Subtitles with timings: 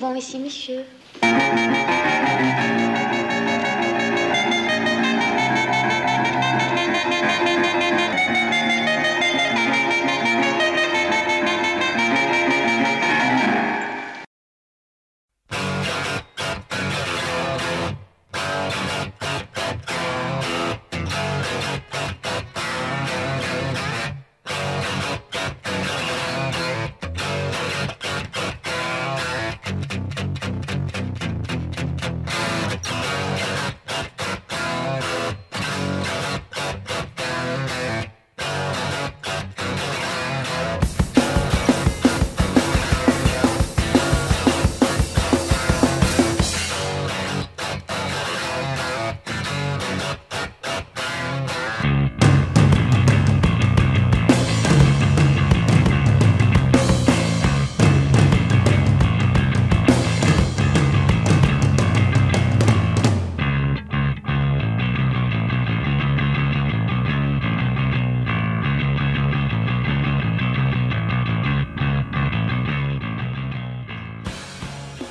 [0.00, 0.80] souvent ici, monsieur.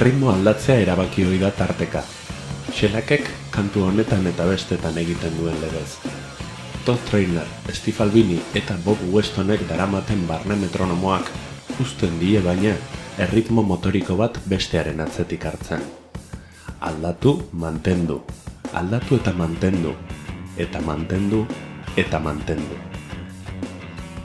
[0.00, 2.00] Erritmo aldatzea erabaki hori da tarteka.
[2.72, 5.98] Xelakek kantu honetan eta bestetan egiten duen legez.
[6.86, 11.28] Todd Trainer, Steve Albini eta Bob Westonek daramaten barne metronomoak
[11.84, 12.72] uzten die baina
[13.26, 15.84] erritmo motoriko bat bestearen atzetik hartzen.
[16.80, 18.22] Aldatu, mantendu.
[18.72, 19.92] Aldatu eta mantendu.
[20.56, 21.44] Eta mantendu,
[22.00, 22.80] eta mantendu.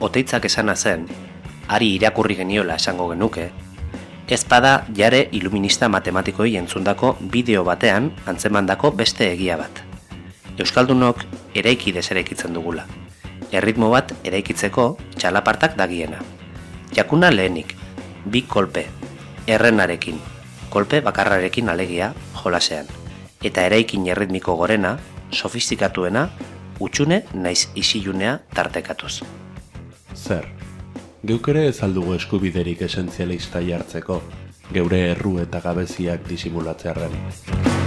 [0.00, 1.04] Oteitzak esana zen,
[1.68, 3.50] ari irakurri geniola esango genuke,
[4.28, 9.80] ez bada jare iluminista matematikoi entzundako bideo batean antzemandako beste egia bat.
[10.58, 11.22] Euskaldunok
[11.56, 12.84] eraiki deseraikitzen dugula.
[13.52, 16.20] Erritmo bat eraikitzeko txalapartak dagiena.
[16.92, 17.72] Jakuna lehenik,
[18.26, 18.84] bi kolpe,
[19.46, 20.20] errenarekin,
[20.68, 22.12] kolpe bakarrarekin alegia
[22.42, 22.86] jolasean.
[23.42, 24.98] Eta eraikin erritmiko gorena,
[25.32, 26.28] sofistikatuena,
[26.80, 29.22] utxune naiz isilunea tartekatuz.
[30.14, 30.57] Zer,
[31.26, 34.20] geuk ere ez aldugu eskubiderik esentzialista jartzeko,
[34.72, 37.77] geure erru eta gabeziak disimulatzearen.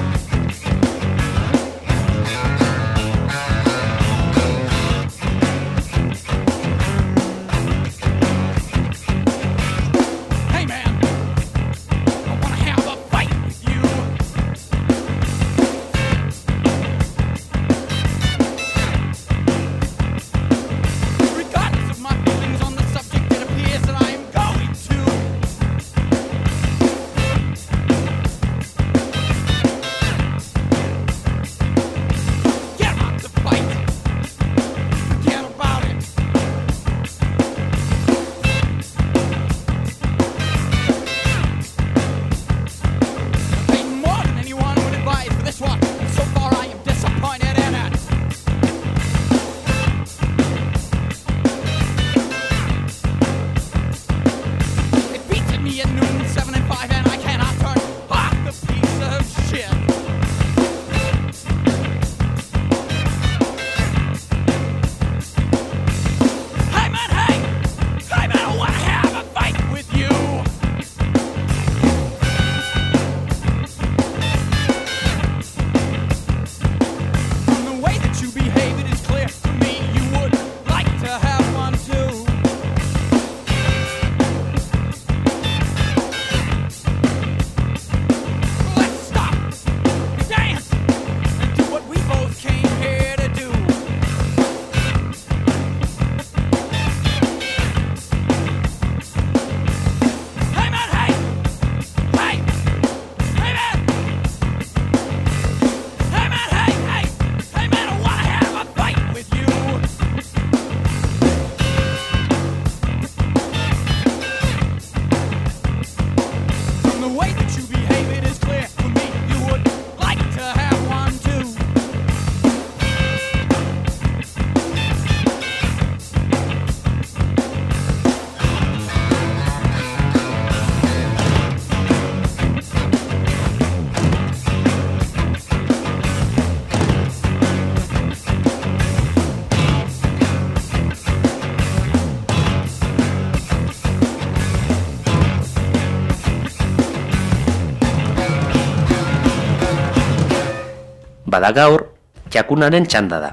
[151.41, 151.81] Bada gaur,
[152.29, 153.29] jakunaren txanda da.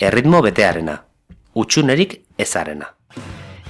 [0.00, 0.94] Erritmo betearena.
[1.60, 2.86] Utsunerik ezarena.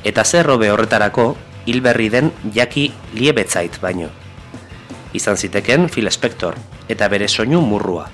[0.06, 1.24] Eta zer hobe horretarako,
[1.66, 2.84] hilberri den jaki
[3.18, 4.12] liebetzait baino.
[5.12, 6.54] Izan ziteken Phil Spector
[6.88, 8.06] eta bere soinu murrua.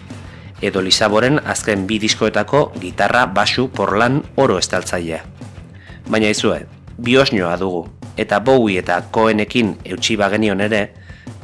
[0.65, 5.21] Edo Lisaboren azken bi diskoetako gitarra basu porlan oro estaltzailea.
[6.09, 6.63] Baina izue,
[6.97, 7.85] biosnioa dugu,
[8.17, 10.87] eta Bowie eta Cohenekin eutxi bagenion ere,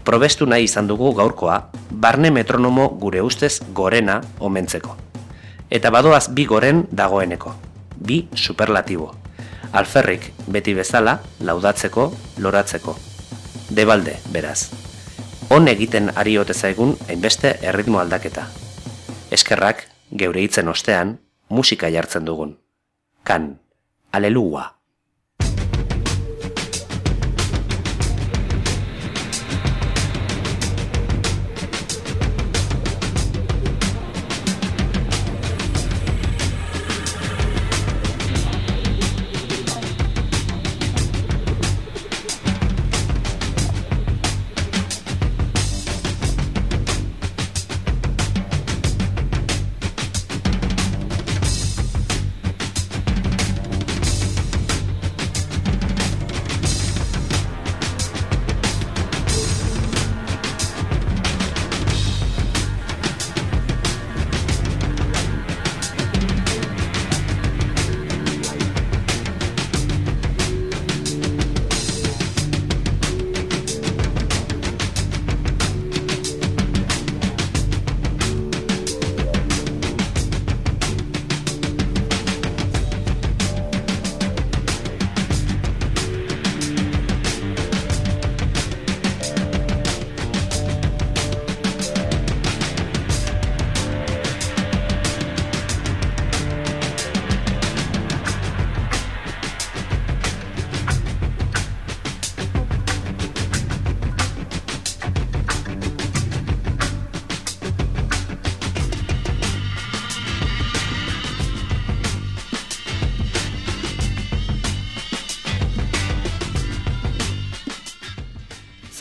[0.07, 1.59] probestu nahi izan dugu gaurkoa,
[1.91, 4.95] barne metronomo gure ustez gorena omentzeko.
[5.71, 7.55] Eta badoaz bi goren dagoeneko,
[7.99, 9.11] bi superlatibo.
[9.73, 12.07] Alferrik beti bezala laudatzeko,
[12.39, 12.95] loratzeko.
[13.75, 14.71] Debalde, beraz.
[15.51, 18.47] On egiten ari ote zaigun hainbeste erritmo aldaketa.
[19.35, 21.19] Eskerrak, geure hitzen ostean,
[21.51, 22.57] musika jartzen dugun.
[23.27, 23.57] Kan,
[24.13, 24.76] alelua.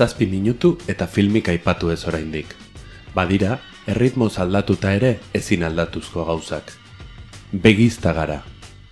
[0.06, 2.52] Zazpi minutu eta filmik aipatu ez oraindik.
[3.16, 3.56] Badira,
[3.90, 6.75] erritmoz aldatuta ere ezin aldatuzko gauzak.
[7.63, 8.36] Begizta gara.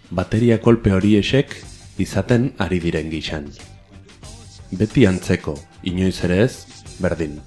[0.10, 1.54] Bateria kolpe hori esek
[2.02, 3.52] izaten ari diren gixan.
[4.74, 5.54] Beti antzeko,
[5.86, 6.66] inoiz ere ez,
[6.98, 7.38] berdin.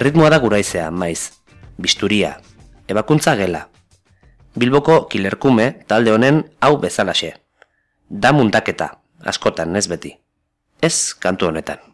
[0.00, 1.28] Erritmoa da guraizea, maiz.
[1.76, 2.30] Bisturia.
[2.88, 3.66] Ebakuntza gela.
[4.56, 7.34] Bilboko kilerkume talde honen hau bezalaxe.
[8.08, 8.86] Da muntaketa,
[9.20, 10.14] askotan ez beti.
[10.80, 11.84] Ez kantu honetan.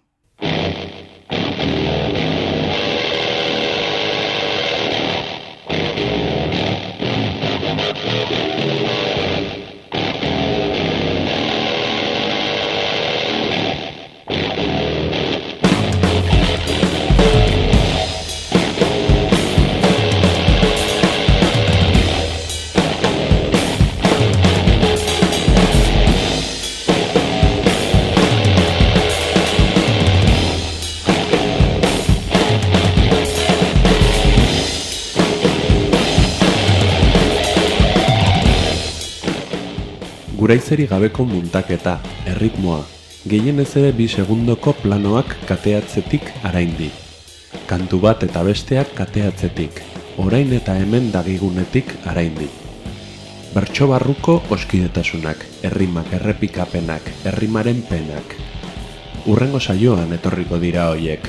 [40.47, 41.97] Guraizeri gabeko muntaketa,
[42.31, 42.85] erritmoa,
[43.27, 46.87] gehienez ere bi segundoko planoak kateatzetik araindi.
[47.67, 49.81] Kantu bat eta besteak kateatzetik,
[50.23, 52.47] orain eta hemen dagigunetik araindi.
[53.57, 58.37] Bertso barruko oskidetasunak, errimak errepikapenak, errimaren penak.
[59.27, 61.27] Urrengo saioan etorriko dira hoiek.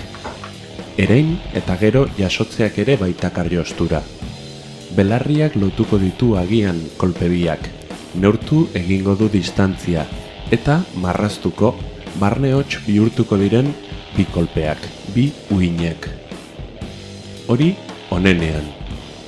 [1.08, 4.04] Erein eta gero jasotzeak ere baitakar jostura.
[4.94, 7.72] Belarriak lotuko ditu agian kolpebiak,
[8.18, 10.06] neurtu egingo du distantzia,
[10.52, 11.74] eta marraztuko
[12.20, 13.70] barne hots bihurtuko diren
[14.16, 14.82] bi kolpeak,
[15.14, 16.10] bi uinek.
[17.48, 17.74] Hori
[18.12, 18.66] onenean.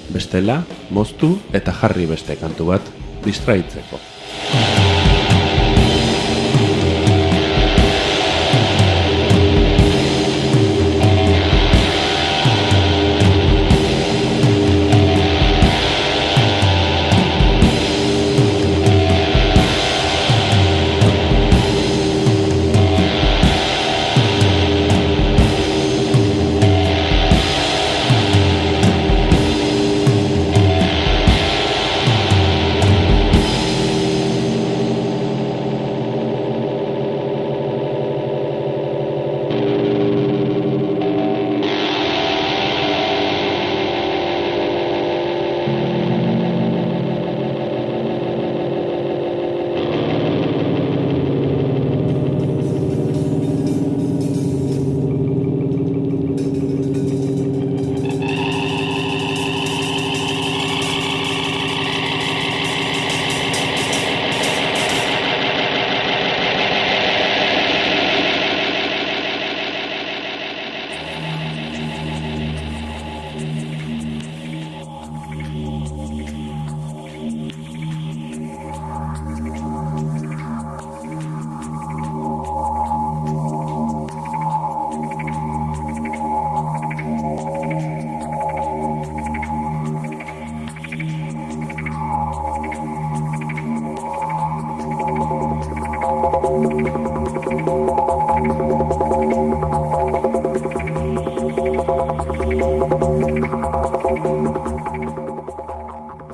[0.10, 4.08] Bestela, moztu eta jarri beste kantu bat distraitzeko.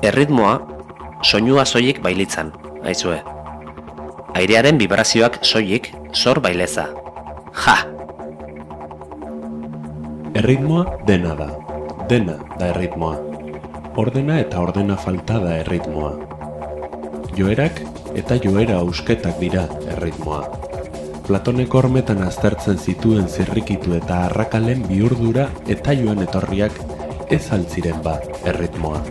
[0.06, 0.60] Erritmoa
[1.26, 2.52] soinua soilik bailitzan,
[2.86, 3.16] aizue.
[4.38, 6.84] Airearen vibrazioak soilik sor baileza.
[7.64, 7.74] Ja!
[10.38, 11.48] Erritmoa dena da.
[12.06, 13.16] Dena da erritmoa.
[13.98, 16.12] Ordena eta ordena falta da erritmoa.
[17.34, 17.82] Joerak
[18.14, 20.44] eta joera ausketak dira erritmoa.
[21.26, 26.78] Platoneko hormetan aztertzen zituen zirrikitu eta arrakalen bihurdura eta joan etorriak
[27.28, 29.02] ez altziren ba erritmoa.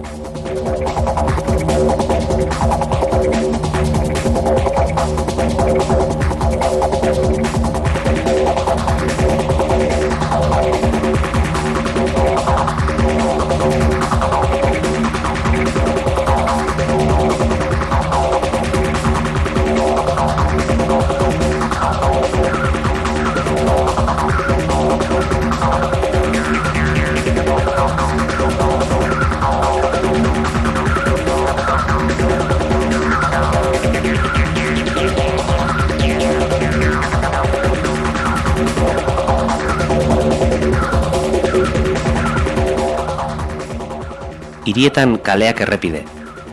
[44.76, 46.02] Hirietan kaleak errepide,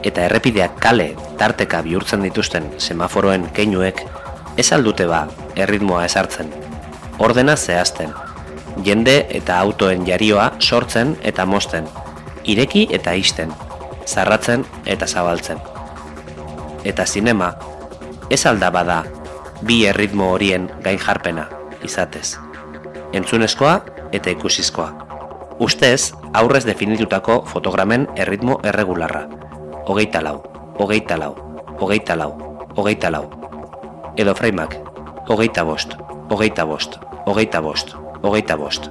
[0.06, 1.08] eta errepideak kale
[1.40, 4.04] tarteka bihurtzen dituzten semaforoen keinuek
[4.62, 5.24] ez aldute ba
[5.58, 6.52] erritmoa ezartzen,
[7.18, 8.14] ordena zehazten,
[8.86, 11.90] jende eta autoen jarioa sortzen eta mosten,
[12.44, 13.50] ireki eta isten,
[14.06, 15.58] zarratzen eta zabaltzen.
[16.84, 17.56] Eta zinema,
[18.30, 19.02] ez alda bada
[19.66, 21.48] bi erritmo horien gain jarpena
[21.82, 22.36] izatez.
[23.12, 23.80] Entzunezkoa
[24.12, 25.11] eta ikusizkoa.
[25.62, 29.28] Ustez, aurrez definitutako fotogramen erritmo erregularra.
[29.86, 30.40] Hogeita lau,
[30.74, 31.36] hogeita lau,
[31.78, 32.32] hogeita lau,
[32.74, 33.28] hogeita lau.
[34.16, 34.74] Edo fraimak,
[35.28, 35.94] hogeita bost,
[36.30, 38.90] hogeita bost, hogeita bost, hogeita bost.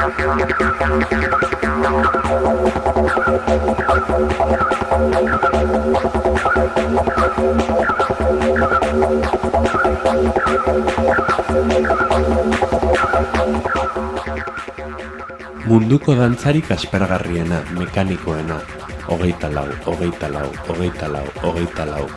[15.69, 18.57] Munduko dantzarik aspergarriena, mekanikoena,
[19.05, 22.09] hogeita lau, hogeita lau, hogeita lau, hogeita lau.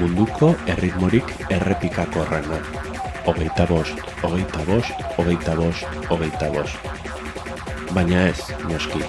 [0.00, 2.64] Munduko erritmorik errepikakorrena,
[3.28, 7.17] hogeita bost, hogeita bost, hogeita bost, hogeita bost.
[7.94, 9.04] Baina ez, noski.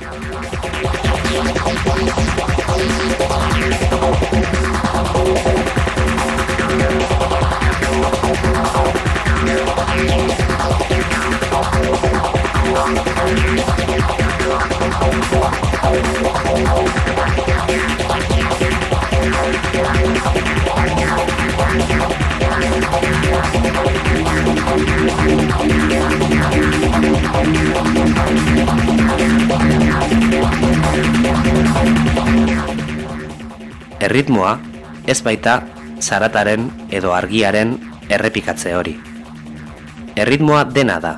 [34.09, 34.55] Erritmoa
[35.05, 35.59] ez baita
[36.01, 37.75] zarataren edo argiaren
[38.09, 38.95] errepikatze hori.
[40.17, 41.11] Erritmoa dena da.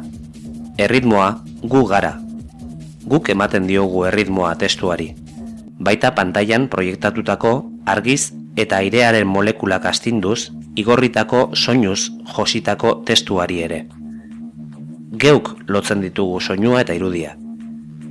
[0.76, 1.30] Erritmoa
[1.72, 2.18] gu gara.
[3.08, 5.08] Guk ematen diogu erritmoa testuari.
[5.80, 7.54] Baita pantailan proiektatutako
[7.96, 13.86] argiz eta airearen molekulak astinduz igorritako soinuz jositako testuari ere.
[15.16, 17.38] Geuk lotzen ditugu soinua eta irudia.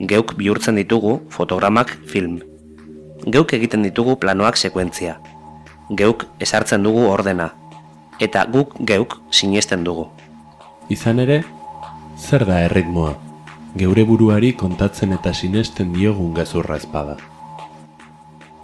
[0.01, 2.41] Geuk bihurtzen ditugu fotogramak film.
[3.27, 5.19] Geuk egiten ditugu planoak sekuentzia.
[5.97, 7.51] Geuk esartzen dugu ordena.
[8.21, 10.07] Eta guk geuk sinesten dugu.
[10.89, 11.43] Izan ere,
[12.17, 13.13] zer da erritmoa?
[13.77, 17.17] Geure buruari kontatzen eta sinesten diogun gezurra ezpada.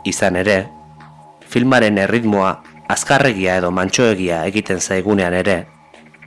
[0.05, 0.57] Izan ere,
[1.47, 2.57] filmaren erritmoa
[2.89, 5.67] azkarregia edo mantxoegia egiten zaigunean ere,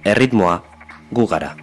[0.06, 0.62] erritmoa
[1.12, 1.56] gu gara.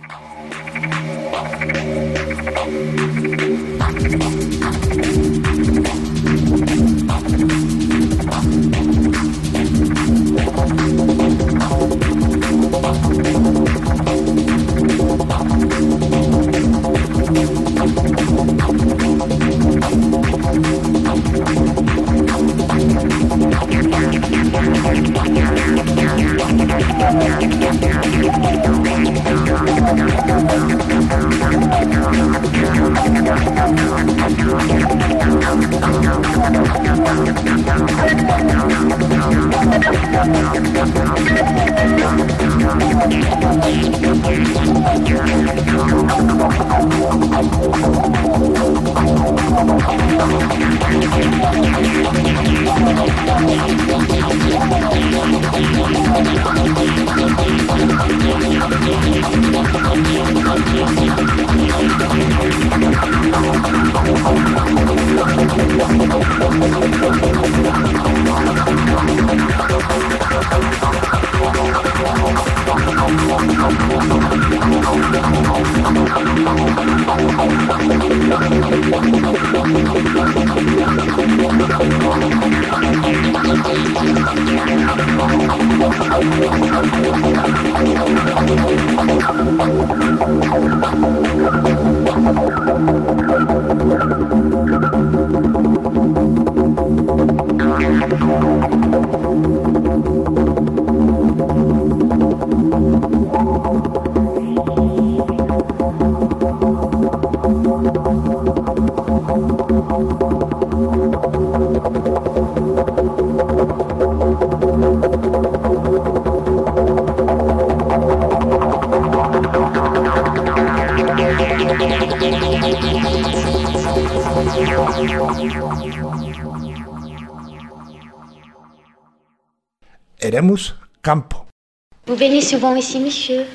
[132.07, 133.47] Vous venez souvent ici, monsieur?